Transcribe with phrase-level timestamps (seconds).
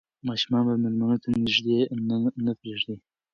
[0.27, 1.29] ماشومان به مېلمنو ته
[2.45, 2.95] نه پرېږدي.